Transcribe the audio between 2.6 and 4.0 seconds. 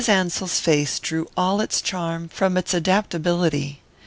adaptability.